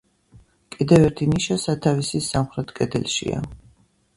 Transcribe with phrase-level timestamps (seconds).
[0.75, 3.45] კიდევ ერთი ნიშა სათავსის სამხრეთ კედელშია.